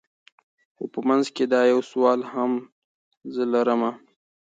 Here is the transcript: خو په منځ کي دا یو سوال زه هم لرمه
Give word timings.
خو 0.75 0.83
په 0.93 0.99
منځ 1.07 1.25
کي 1.35 1.43
دا 1.53 1.61
یو 1.71 1.79
سوال 1.91 2.19
زه 2.23 2.29
هم 2.33 2.51
لرمه 3.53 3.91